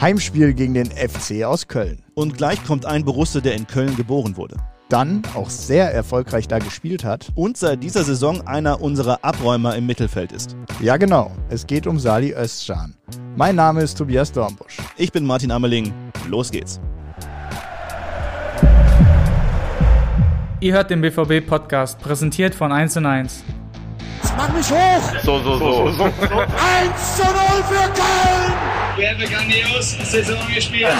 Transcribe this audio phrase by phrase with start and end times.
[0.00, 2.02] Heimspiel gegen den FC aus Köln.
[2.14, 4.56] Und gleich kommt ein Borussia, der in Köln geboren wurde.
[4.88, 7.28] Dann auch sehr erfolgreich da gespielt hat.
[7.34, 10.56] Und seit dieser Saison einer unserer Abräumer im Mittelfeld ist.
[10.80, 12.94] Ja genau, es geht um Sali Özcan.
[13.36, 14.78] Mein Name ist Tobias Dornbusch.
[14.96, 15.92] Ich bin Martin Ammerling.
[16.28, 16.80] Los geht's.
[20.60, 23.44] Ihr hört den BVB-Podcast, präsentiert von 1 und 1.
[24.38, 25.02] Mach mich hoch!
[25.24, 25.90] So, so, so.
[25.90, 26.04] so.
[26.04, 26.12] 1
[27.16, 27.32] zu 0
[27.64, 28.52] für Köln!
[28.96, 30.86] Wir haben grandios Saison gespielt.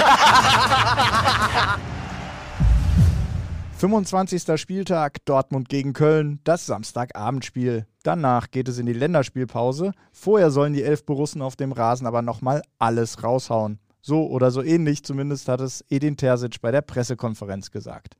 [3.77, 4.59] 25.
[4.59, 7.85] Spieltag, Dortmund gegen Köln, das Samstagabendspiel.
[8.03, 9.93] Danach geht es in die Länderspielpause.
[10.11, 13.79] Vorher sollen die elf Borussen auf dem Rasen aber nochmal alles raushauen.
[14.01, 18.17] So oder so ähnlich, zumindest hat es Edin Terzic bei der Pressekonferenz gesagt.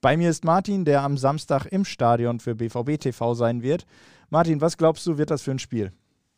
[0.00, 3.84] Bei mir ist Martin, der am Samstag im Stadion für BVB TV sein wird.
[4.30, 5.92] Martin, was glaubst du, wird das für ein Spiel?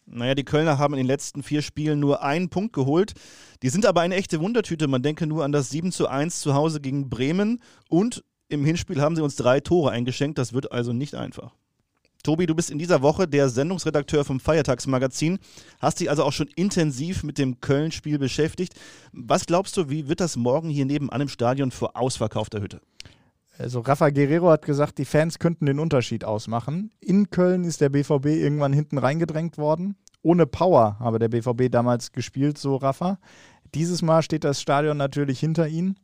[0.06, 3.12] Naja, die Kölner haben in den letzten vier Spielen nur einen Punkt geholt.
[3.62, 4.88] Die sind aber eine echte Wundertüte.
[4.88, 9.00] Man denke nur an das 7 zu 1 zu Hause gegen Bremen und im Hinspiel
[9.00, 10.39] haben sie uns drei Tore eingeschenkt.
[10.39, 11.52] Das wird also nicht einfach.
[12.22, 15.39] Tobi, du bist in dieser Woche der Sendungsredakteur vom Feiertagsmagazin,
[15.80, 18.74] hast dich also auch schon intensiv mit dem Köln-Spiel beschäftigt.
[19.12, 22.80] Was glaubst du, wie wird das morgen hier nebenan im Stadion vor ausverkaufter Hütte?
[23.58, 26.91] Also Rafa Guerrero hat gesagt, die Fans könnten den Unterschied ausmachen.
[27.00, 29.97] In Köln ist der BVB irgendwann hinten reingedrängt worden.
[30.22, 33.19] Ohne Power habe der BVB damals gespielt, so Rafa.
[33.75, 35.98] Dieses Mal steht das Stadion natürlich hinter ihnen.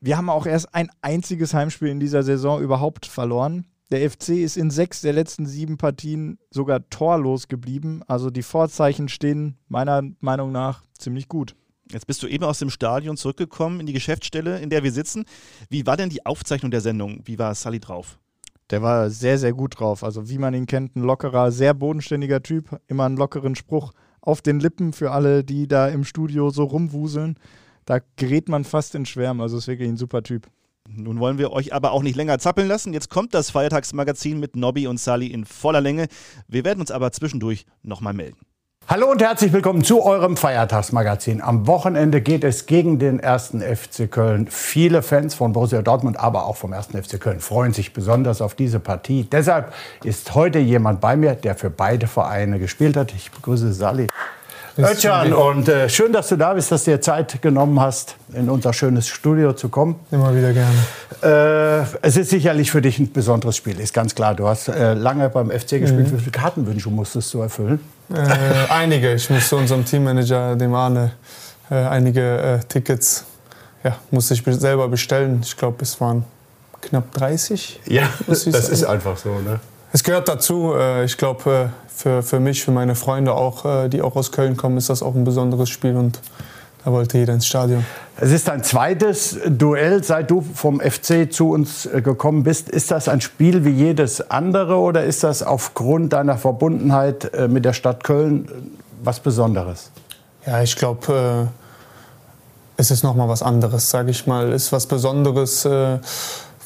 [0.00, 3.66] Wir haben auch erst ein einziges Heimspiel in dieser Saison überhaupt verloren.
[3.90, 8.02] Der FC ist in sechs der letzten sieben Partien sogar torlos geblieben.
[8.06, 11.56] Also die Vorzeichen stehen meiner Meinung nach ziemlich gut.
[11.90, 15.24] Jetzt bist du eben aus dem Stadion zurückgekommen in die Geschäftsstelle, in der wir sitzen.
[15.70, 17.22] Wie war denn die Aufzeichnung der Sendung?
[17.24, 18.18] Wie war Sully drauf?
[18.70, 20.04] Der war sehr, sehr gut drauf.
[20.04, 22.78] Also wie man ihn kennt, ein lockerer, sehr bodenständiger Typ.
[22.86, 27.38] Immer einen lockeren Spruch auf den Lippen für alle, die da im Studio so rumwuseln.
[27.86, 29.40] Da gerät man fast in Schwärmen.
[29.40, 30.48] Also ist wirklich ein super Typ.
[30.90, 32.92] Nun wollen wir euch aber auch nicht länger zappeln lassen.
[32.92, 36.08] Jetzt kommt das Feiertagsmagazin mit Nobby und Sully in voller Länge.
[36.46, 38.47] Wir werden uns aber zwischendurch nochmal melden.
[38.90, 41.42] Hallo und herzlich willkommen zu eurem Feiertagsmagazin.
[41.42, 44.46] Am Wochenende geht es gegen den ersten FC Köln.
[44.50, 48.54] Viele Fans von Borussia Dortmund, aber auch vom ersten FC Köln freuen sich besonders auf
[48.54, 49.28] diese Partie.
[49.30, 53.12] Deshalb ist heute jemand bei mir, der für beide Vereine gespielt hat.
[53.12, 54.06] Ich begrüße Sally.
[54.78, 58.48] Özcan, und äh, schön, dass du da bist, dass du dir Zeit genommen hast, in
[58.48, 59.96] unser schönes Studio zu kommen.
[60.10, 61.84] Immer wieder gerne.
[61.90, 64.34] Äh, es ist sicherlich für dich ein besonderes Spiel, ist ganz klar.
[64.34, 66.12] Du hast äh, lange beim FC gespielt.
[66.12, 66.18] Mhm.
[66.18, 67.80] Wie viele Kartenwünsche musstest du erfüllen?
[68.12, 69.14] Äh, einige.
[69.14, 71.12] Ich musste unserem Teammanager, dem Arne,
[71.70, 73.24] äh, einige äh, Tickets
[73.84, 75.40] ja, musste ich selber bestellen.
[75.42, 76.24] Ich glaube, es waren
[76.80, 77.80] knapp 30.
[77.86, 79.30] Ja, das ist einfach so.
[79.40, 79.60] Ne?
[79.92, 80.74] Es gehört dazu.
[81.04, 84.76] Ich glaube, für, für mich, für meine Freunde auch, äh, die auch aus Köln kommen,
[84.76, 86.20] ist das auch ein besonderes Spiel und
[86.84, 87.84] da wollte jeder ins Stadion.
[88.16, 92.68] Es ist dein zweites Duell, seit du vom FC zu uns äh, gekommen bist.
[92.68, 97.64] Ist das ein Spiel wie jedes andere oder ist das aufgrund deiner Verbundenheit äh, mit
[97.64, 98.48] der Stadt Köln
[99.02, 99.90] was Besonderes?
[100.46, 101.48] Ja, ich glaube,
[102.76, 104.52] es ist noch mal was anderes, sage ich mal.
[104.52, 105.68] Es ist was Besonderes,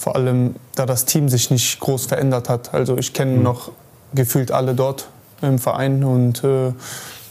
[0.02, 2.74] vor allem da das Team sich nicht groß verändert hat.
[2.74, 3.44] Also ich kenne mhm.
[3.44, 3.70] noch
[4.12, 5.06] gefühlt alle dort
[5.42, 6.02] im Verein.
[6.02, 6.72] Und äh,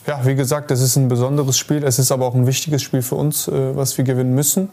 [0.08, 1.84] ja, wie gesagt, es ist ein besonderes Spiel.
[1.84, 4.70] Es ist aber auch ein wichtiges Spiel für uns, äh, was wir gewinnen müssen.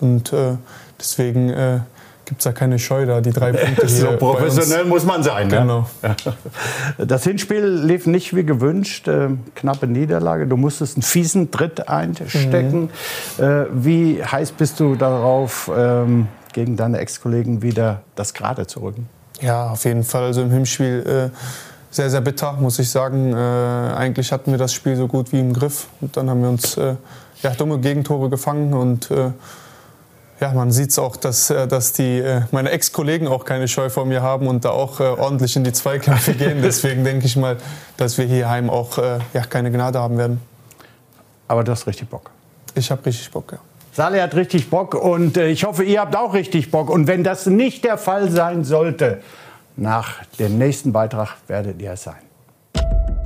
[0.00, 0.56] Und äh,
[0.98, 1.78] deswegen äh,
[2.24, 4.10] gibt es da keine Scheu da, die drei Punkte hier.
[4.10, 5.46] So professionell muss man sein.
[5.46, 5.58] Ne?
[5.60, 5.88] Genau.
[6.02, 6.16] Ne?
[7.06, 9.06] Das Hinspiel lief nicht wie gewünscht.
[9.06, 10.48] Äh, knappe Niederlage.
[10.48, 12.90] Du musstest einen fiesen Tritt einstecken.
[13.38, 13.44] Mhm.
[13.44, 19.08] Äh, wie heiß bist du darauf, ähm, gegen deine Ex-Kollegen wieder das Gerade zu rücken?
[19.40, 20.24] Ja, auf jeden Fall.
[20.24, 21.36] Also im Hinspiel äh,
[21.90, 23.32] sehr, sehr bitter, muss ich sagen.
[23.32, 25.88] Äh, eigentlich hatten wir das Spiel so gut wie im Griff.
[26.00, 26.94] Und dann haben wir uns äh,
[27.42, 28.72] ja, dumme Gegentore gefangen.
[28.72, 29.30] Und äh,
[30.40, 33.90] ja, man sieht es auch, dass, äh, dass die, äh, meine Ex-Kollegen auch keine Scheu
[33.90, 36.62] vor mir haben und da auch ordentlich in die Zweikämpfe gehen.
[36.62, 37.58] Deswegen denke ich mal,
[37.96, 40.40] dass wir hier heim auch ja, keine Gnade haben werden.
[41.48, 42.30] Aber du hast richtig Bock.
[42.74, 43.58] Ich habe richtig Bock, ja.
[43.94, 46.90] Sali hat richtig Bock und ich hoffe, ihr habt auch richtig Bock.
[46.90, 49.20] Und wenn das nicht der Fall sein sollte,
[49.76, 52.16] nach dem nächsten Beitrag werdet ihr es sein.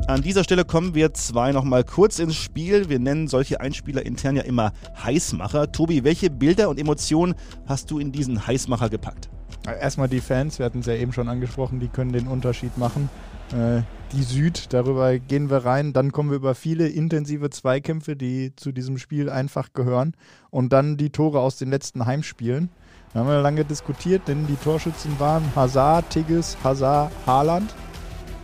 [0.08, 2.90] An dieser Stelle kommen wir zwei noch mal kurz ins Spiel.
[2.90, 4.72] Wir nennen solche Einspieler intern ja immer
[5.02, 5.72] Heißmacher.
[5.72, 7.34] Tobi, welche Bilder und Emotionen
[7.66, 9.30] hast du in diesen Heißmacher gepackt?
[9.80, 13.10] Erstmal die Fans, wir hatten es ja eben schon angesprochen, die können den Unterschied machen.
[13.52, 15.92] Äh, die Süd, darüber gehen wir rein.
[15.92, 20.14] Dann kommen wir über viele intensive Zweikämpfe, die zu diesem Spiel einfach gehören.
[20.50, 22.70] Und dann die Tore aus den letzten Heimspielen.
[23.12, 27.74] Da haben wir lange diskutiert, denn die Torschützen waren Hazard, Tigges, Hazard, Haaland.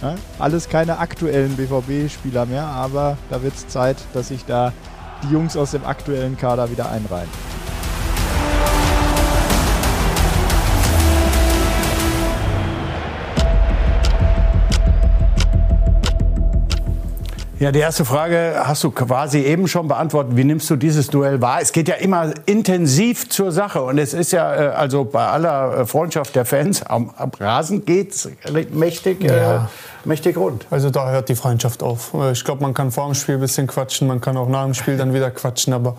[0.00, 0.14] Ja?
[0.38, 4.72] Alles keine aktuellen BVB-Spieler mehr, aber da wird es Zeit, dass sich da
[5.22, 7.28] die Jungs aus dem aktuellen Kader wieder einreihen.
[17.64, 20.36] Ja, die erste Frage hast du quasi eben schon beantwortet.
[20.36, 21.62] Wie nimmst du dieses Duell wahr?
[21.62, 25.78] Es geht ja immer intensiv zur Sache und es ist ja äh, also bei aller
[25.78, 28.28] äh, Freundschaft der Fans am, am Rasen geht's
[28.70, 29.56] mächtig, ja.
[29.56, 29.60] äh,
[30.04, 30.66] mächtig rund.
[30.68, 32.12] Also da hört die Freundschaft auf.
[32.12, 34.64] Äh, ich glaube, man kann vor dem Spiel ein bisschen quatschen, man kann auch nach
[34.64, 35.72] dem Spiel dann wieder quatschen.
[35.72, 35.96] Aber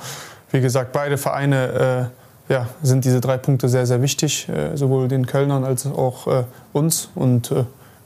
[0.52, 2.12] wie gesagt, beide Vereine
[2.48, 6.46] äh, ja, sind diese drei Punkte sehr, sehr wichtig, äh, sowohl den Kölnern als auch
[6.74, 7.10] uns.
[7.16, 7.52] Und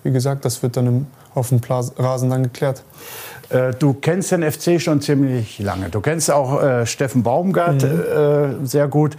[0.03, 2.83] wie gesagt, das wird dann im, auf dem Rasen dann geklärt.
[3.49, 5.89] Äh, du kennst den FC schon ziemlich lange.
[5.89, 8.63] Du kennst auch äh, Steffen Baumgart mhm.
[8.63, 9.17] äh, sehr gut.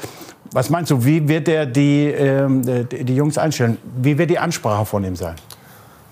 [0.53, 3.79] Was meinst du, wie wird er die, ähm, die, die, Jungs einstellen?
[4.01, 5.37] Wie wird die Ansprache von ihm sein?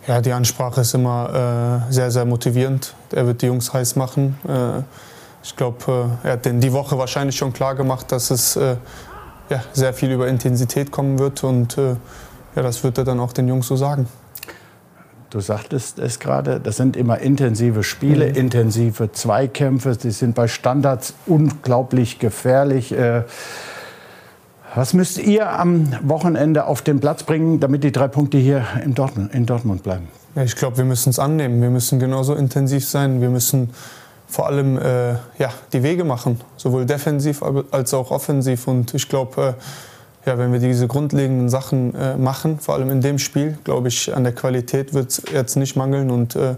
[0.07, 2.95] Ja, die Ansprache ist immer äh, sehr, sehr motivierend.
[3.13, 4.39] Er wird die Jungs heiß machen.
[4.49, 4.83] Äh,
[5.43, 10.11] ich glaube, er hat die Woche wahrscheinlich schon klar gemacht, dass es ja, sehr viel
[10.11, 11.43] über Intensität kommen wird.
[11.43, 11.97] Und ja,
[12.63, 14.09] das wird er dann auch den Jungs so sagen.
[15.31, 18.35] Du sagtest es gerade, das sind immer intensive Spiele, mhm.
[18.35, 19.95] intensive Zweikämpfe.
[19.97, 22.93] Die sind bei Standards unglaublich gefährlich.
[22.93, 23.25] Äh,
[24.75, 28.95] was müsst ihr am Wochenende auf den Platz bringen, damit die drei Punkte hier in
[28.95, 30.09] Dortmund, in Dortmund bleiben?
[30.35, 31.61] Ja, ich glaube, wir müssen es annehmen.
[31.61, 33.21] Wir müssen genauso intensiv sein.
[33.21, 33.71] Wir müssen
[34.27, 38.67] vor allem äh, ja, die Wege machen, sowohl defensiv als auch offensiv.
[38.67, 39.63] Und ich glaube, äh,
[40.27, 44.15] ja, wenn wir diese grundlegenden Sachen äh, machen, vor allem in dem Spiel, glaube ich,
[44.15, 46.11] an der Qualität wird es jetzt nicht mangeln.
[46.11, 46.55] Und äh,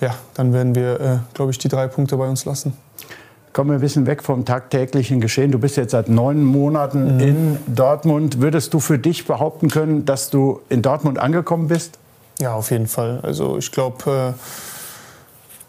[0.00, 2.74] ja, dann werden wir, äh, glaube ich, die drei Punkte bei uns lassen.
[3.52, 5.50] Kommen wir ein bisschen weg vom tagtäglichen Geschehen.
[5.50, 7.20] Du bist jetzt seit neun Monaten mhm.
[7.20, 8.40] in Dortmund.
[8.40, 11.98] Würdest du für dich behaupten können, dass du in Dortmund angekommen bist?
[12.38, 13.20] Ja, auf jeden Fall.
[13.22, 14.40] Also ich glaube, äh,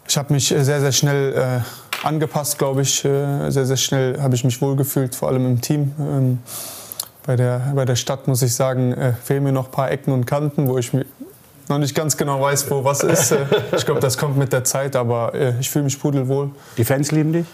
[0.06, 3.04] ich habe mich sehr, sehr schnell äh, angepasst, glaube ich.
[3.04, 5.92] Äh, sehr, sehr schnell habe ich mich wohlgefühlt, vor allem im Team.
[5.98, 6.38] Ähm,
[7.28, 10.12] bei der, bei der Stadt, muss ich sagen, äh, fehlen mir noch ein paar Ecken
[10.12, 10.92] und Kanten, wo ich
[11.68, 13.32] noch nicht ganz genau weiß, wo was ist.
[13.32, 13.44] Äh,
[13.76, 16.48] ich glaube, das kommt mit der Zeit, aber äh, ich fühle mich pudelwohl.
[16.78, 17.44] Die Fans lieben dich?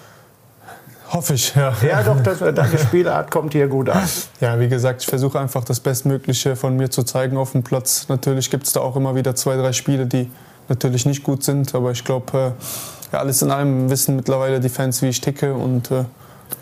[1.10, 1.74] Hoffe ich, ja.
[1.84, 4.08] Ja, doch, das, deine Spielart kommt hier gut an.
[4.40, 8.06] Ja, wie gesagt, ich versuche einfach das Bestmögliche von mir zu zeigen auf dem Platz.
[8.08, 10.30] Natürlich gibt es da auch immer wieder zwei, drei Spiele, die
[10.68, 14.68] natürlich nicht gut sind, aber ich glaube, äh, ja, alles in allem wissen mittlerweile die
[14.68, 16.04] Fans, wie ich ticke und, äh,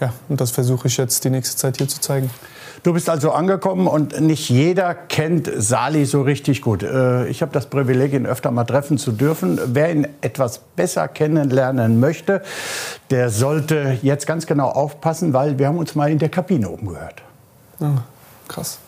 [0.00, 2.31] ja, und das versuche ich jetzt die nächste Zeit hier zu zeigen.
[2.83, 6.83] Du bist also angekommen und nicht jeder kennt Sali so richtig gut.
[6.83, 9.61] Äh, ich habe das Privileg, ihn öfter mal treffen zu dürfen.
[9.67, 12.43] Wer ihn etwas besser kennenlernen möchte,
[13.11, 17.23] der sollte jetzt ganz genau aufpassen, weil wir haben uns mal in der Kabine umgehört.
[17.81, 17.99] Oh,
[18.49, 18.79] krass.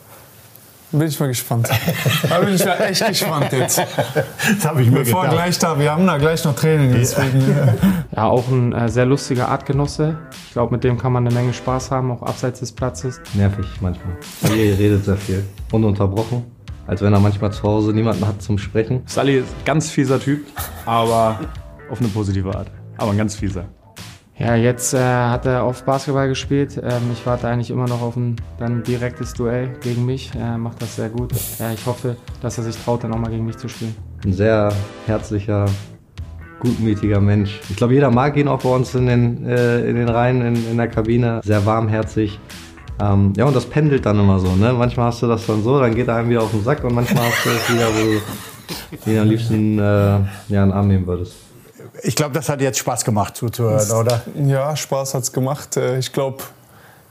[0.93, 1.69] Bin ich mal gespannt.
[2.29, 3.79] da bin ich mal echt gespannt jetzt.
[3.79, 5.37] Das habe ich mir Bevor gedacht.
[5.39, 6.93] gleich da, wir haben da gleich noch Training.
[6.93, 7.43] Deswegen.
[8.15, 10.17] Ja, auch ein äh, sehr lustiger Artgenosse.
[10.47, 13.21] Ich glaube, mit dem kann man eine Menge Spaß haben, auch abseits des Platzes.
[13.35, 14.15] Nervig manchmal.
[14.57, 15.45] Ihr redet sehr viel.
[15.73, 16.45] Ununterbrochen.
[16.87, 19.03] Als wenn er manchmal zu Hause niemanden hat zum Sprechen.
[19.07, 20.47] Sally ist ein ganz fieser Typ,
[20.85, 21.41] aber
[21.91, 22.71] auf eine positive Art.
[22.99, 23.65] Aber ein ganz fieser.
[24.37, 26.81] Ja, jetzt äh, hat er auf Basketball gespielt.
[26.83, 30.33] Ähm, ich warte eigentlich immer noch auf ein dann direktes Duell gegen mich.
[30.37, 31.33] Er macht das sehr gut.
[31.61, 33.95] Ja, ich hoffe, dass er sich traut, dann auch mal gegen mich zu spielen.
[34.25, 34.73] Ein sehr
[35.07, 35.67] herzlicher,
[36.59, 37.61] gutmütiger Mensch.
[37.71, 40.71] Ich glaube, jeder mag ihn auch bei uns in den, äh, in den Reihen, in,
[40.71, 41.41] in der Kabine.
[41.45, 42.41] Sehr warmherzig.
[43.01, 44.49] Ähm, ja, und das pendelt dann immer so.
[44.57, 44.73] Ne?
[44.73, 46.95] Manchmal hast du das dann so, dann geht er einem wieder auf den Sack und
[46.95, 49.83] manchmal hast du es wieder, wo du ihn am liebsten äh,
[50.49, 51.44] ja, einen Arm nehmen würdest.
[52.05, 54.23] Ich glaube, das hat jetzt Spaß gemacht zuzuhören, oder?
[54.37, 55.77] Ja, Spaß hat es gemacht.
[55.77, 56.45] Äh, ich glaube,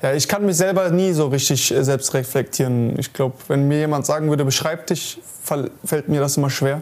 [0.02, 2.98] ja, ich kann mich selber nie so richtig äh, selbst reflektieren.
[3.00, 6.82] Ich glaube, wenn mir jemand sagen würde, beschreib dich, fällt mir das immer schwer.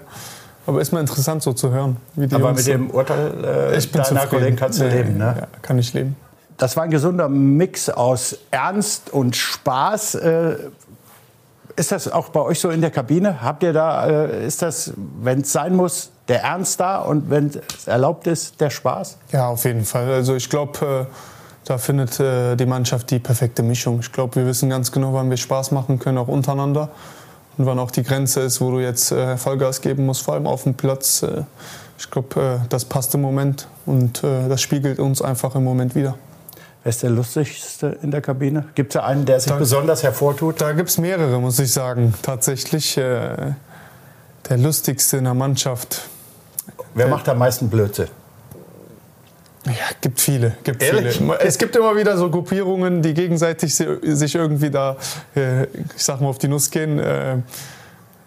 [0.66, 1.98] Aber ist mal interessant so zu hören.
[2.16, 5.36] Aber Jungs mit dem Urteil äh, ich bin deiner Kollegen kannst du leben, ne?
[5.40, 6.16] Ja, kann ich leben.
[6.58, 10.16] Das war ein gesunder Mix aus Ernst und Spaß.
[10.16, 10.56] Äh,
[11.76, 13.42] ist das auch bei euch so in der Kabine?
[13.42, 17.48] Habt ihr da, äh, ist das, wenn es sein muss, der Ernst da und wenn
[17.48, 19.18] es erlaubt ist, der Spaß?
[19.32, 20.12] Ja, auf jeden Fall.
[20.12, 21.14] Also ich glaube, äh,
[21.66, 24.00] da findet äh, die Mannschaft die perfekte Mischung.
[24.00, 26.90] Ich glaube, wir wissen ganz genau, wann wir Spaß machen können, auch untereinander.
[27.58, 30.64] Und wann auch die Grenze ist, wo du jetzt Vollgas geben musst, vor allem auf
[30.64, 31.24] dem Platz.
[32.00, 36.16] Ich glaube, das passt im Moment und das spiegelt uns einfach im Moment wieder.
[36.84, 38.66] Wer ist der lustigste in der Kabine?
[38.74, 40.62] Gibt es einen, der sich da, besonders hervortut?
[40.62, 42.14] Da gibt es mehrere, muss ich sagen.
[42.24, 43.54] Tatsächlich äh,
[44.50, 46.08] der lustigste in der Mannschaft.
[46.96, 48.08] Wer macht am meisten Blödsinn?
[49.66, 51.18] Ja, gibt viele, gibt Ehrlich?
[51.18, 51.40] viele.
[51.40, 54.98] Es gibt immer wieder so Gruppierungen, die gegenseitig sich irgendwie da,
[55.36, 57.00] äh, ich sag mal, auf die Nuss gehen.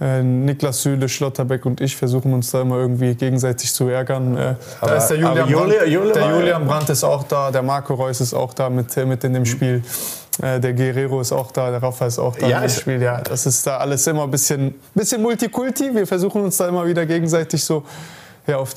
[0.01, 4.37] Äh, Niklas Süle, Schlotterbeck und ich versuchen uns da immer irgendwie gegenseitig zu ärgern.
[4.37, 7.51] Äh, Aber- da ist der Julian, Jule- Brandt, Jule der Julian Brandt ist auch da,
[7.53, 9.83] der Marco Reus ist auch da mit, mit in dem Spiel.
[10.43, 13.01] Äh, der Guerrero ist auch da, der Rafa ist auch da Ja, im ist- Spiel.
[13.01, 15.95] Ja, das ist da alles immer ein bisschen, bisschen Multikulti.
[15.95, 17.85] Wir versuchen uns da immer wieder gegenseitig so
[18.49, 18.75] ja, auf,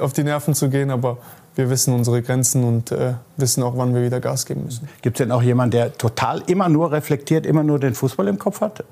[0.00, 1.18] auf die Nerven zu gehen, aber
[1.56, 4.88] wir wissen unsere Grenzen und äh, wissen auch, wann wir wieder Gas geben müssen.
[5.02, 8.38] Gibt es denn auch jemanden, der total immer nur reflektiert, immer nur den Fußball im
[8.38, 8.84] Kopf hat?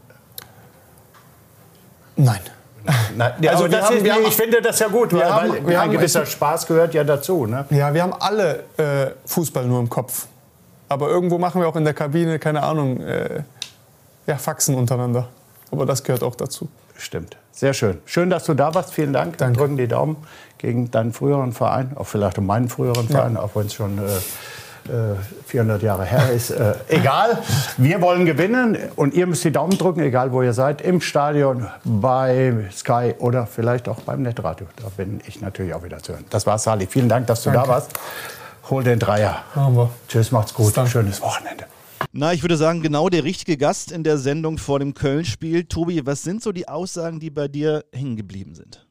[2.25, 2.41] Nein.
[3.17, 5.31] Nein, ja, Also das haben- ist, wir haben- ich finde das ja gut, wir weil,
[5.33, 7.47] haben- weil wir ein haben- gewisser Spaß gehört ja dazu.
[7.47, 7.65] Ne?
[7.71, 10.27] Ja, wir haben alle äh, Fußball nur im Kopf.
[10.89, 13.43] Aber irgendwo machen wir auch in der Kabine, keine Ahnung, äh,
[14.27, 15.29] ja, Faxen untereinander.
[15.71, 16.69] Aber das gehört auch dazu.
[16.97, 17.37] Stimmt.
[17.53, 17.99] Sehr schön.
[18.07, 18.93] Schön, dass du da warst.
[18.93, 19.37] Vielen Dank.
[19.39, 19.59] Danke.
[19.59, 20.17] Drücken die Daumen
[20.59, 23.17] gegen deinen früheren Verein, auch vielleicht um meinen früheren Ja.
[23.19, 24.03] Verein, auch wenn es schon äh,
[25.47, 26.51] 400 Jahre her ist.
[26.51, 27.39] Äh, egal.
[27.77, 31.67] Wir wollen gewinnen und ihr müsst die Daumen drücken, egal wo ihr seid, im Stadion,
[31.85, 34.67] bei Sky oder vielleicht auch beim Netradio.
[34.77, 36.25] Da bin ich natürlich auch wieder zu hören.
[36.31, 36.87] Das war's, Sali.
[36.87, 37.67] Vielen Dank, dass du Danke.
[37.67, 37.93] da warst.
[38.71, 39.43] Hol den Dreier.
[39.55, 39.91] Machen wir.
[40.09, 40.75] Tschüss, macht's gut.
[40.89, 41.65] Schönes Wochenende.
[42.13, 45.65] Na, ich würde sagen, genau der richtige Gast in der Sendung vor dem Köln-Spiel.
[45.65, 48.87] Tobi, was sind so die Aussagen, die bei dir hängen geblieben sind?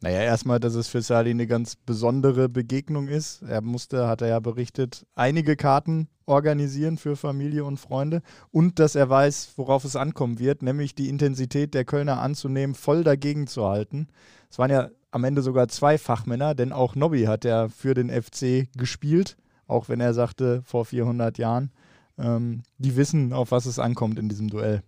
[0.00, 3.42] Naja, erstmal, dass es für Sali eine ganz besondere Begegnung ist.
[3.42, 8.94] Er musste, hat er ja berichtet, einige Karten organisieren für Familie und Freunde und dass
[8.94, 13.66] er weiß, worauf es ankommen wird, nämlich die Intensität der Kölner anzunehmen, voll dagegen zu
[13.66, 14.06] halten.
[14.50, 18.10] Es waren ja am Ende sogar zwei Fachmänner, denn auch Nobby hat ja für den
[18.10, 19.36] FC gespielt,
[19.66, 21.72] auch wenn er sagte, vor 400 Jahren.
[22.18, 24.82] Ähm, die wissen, auf was es ankommt in diesem Duell.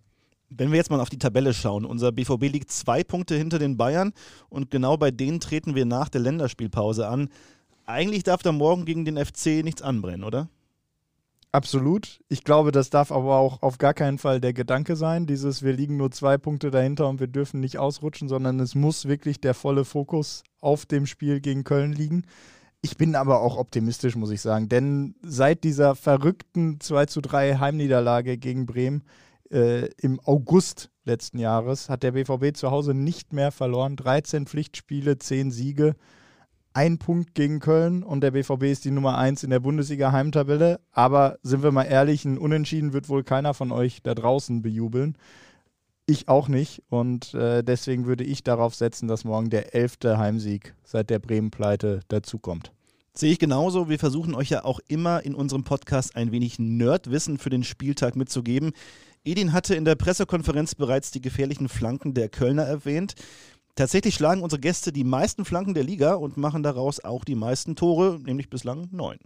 [0.53, 3.77] Wenn wir jetzt mal auf die Tabelle schauen, unser BVB liegt zwei Punkte hinter den
[3.77, 4.11] Bayern
[4.49, 7.29] und genau bei denen treten wir nach der Länderspielpause an.
[7.85, 10.49] Eigentlich darf da morgen gegen den FC nichts anbrennen, oder?
[11.53, 12.19] Absolut.
[12.27, 15.25] Ich glaube, das darf aber auch auf gar keinen Fall der Gedanke sein.
[15.25, 19.05] Dieses, wir liegen nur zwei Punkte dahinter und wir dürfen nicht ausrutschen, sondern es muss
[19.05, 22.23] wirklich der volle Fokus auf dem Spiel gegen Köln liegen.
[22.81, 27.57] Ich bin aber auch optimistisch, muss ich sagen, denn seit dieser verrückten 2 zu 3
[27.57, 29.03] Heimniederlage gegen Bremen
[29.51, 33.95] äh, im August letzten Jahres hat der BVB zu Hause nicht mehr verloren.
[33.95, 35.95] 13 Pflichtspiele, 10 Siege
[36.73, 40.79] ein Punkt gegen Köln und der BVB ist die Nummer 1 in der Bundesliga Heimtabelle.
[40.91, 45.17] Aber sind wir mal ehrlich, ein Unentschieden wird wohl keiner von euch da draußen bejubeln.
[46.05, 46.83] Ich auch nicht.
[46.89, 52.01] Und äh, deswegen würde ich darauf setzen, dass morgen der elfte Heimsieg seit der Bremen-Pleite
[52.07, 52.71] dazukommt.
[53.13, 53.89] Sehe ich genauso.
[53.89, 58.15] Wir versuchen euch ja auch immer in unserem Podcast ein wenig Nerdwissen für den Spieltag
[58.15, 58.71] mitzugeben.
[59.23, 63.13] Edin hatte in der Pressekonferenz bereits die gefährlichen Flanken der Kölner erwähnt.
[63.75, 67.75] Tatsächlich schlagen unsere Gäste die meisten Flanken der Liga und machen daraus auch die meisten
[67.75, 69.17] Tore, nämlich bislang neun.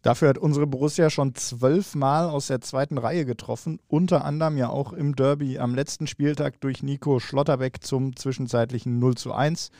[0.00, 4.94] Dafür hat unsere Borussia schon zwölfmal aus der zweiten Reihe getroffen, unter anderem ja auch
[4.94, 9.70] im Derby am letzten Spieltag durch Nico Schlotterbeck zum zwischenzeitlichen 0 zu 1.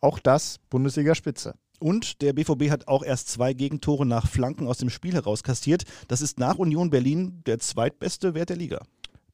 [0.00, 1.54] Auch das Bundesliga-Spitze.
[1.78, 5.84] Und der BVB hat auch erst zwei Gegentore nach Flanken aus dem Spiel heraus kassiert.
[6.08, 8.80] Das ist nach Union Berlin der zweitbeste Wert der Liga.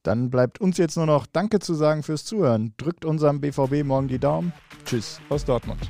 [0.07, 2.73] Dann bleibt uns jetzt nur noch Danke zu sagen fürs Zuhören.
[2.77, 4.53] Drückt unserem BVB morgen die Daumen.
[4.85, 5.81] Tschüss aus Dortmund.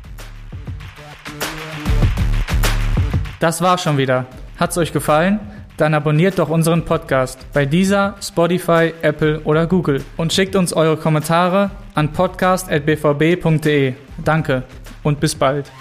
[3.40, 4.26] Das war's schon wieder.
[4.60, 5.40] Hat's euch gefallen?
[5.78, 10.98] Dann abonniert doch unseren Podcast bei dieser, Spotify, Apple oder Google und schickt uns eure
[10.98, 13.94] Kommentare an podcast.bvb.de.
[14.26, 14.64] Danke
[15.04, 15.72] und bis bald.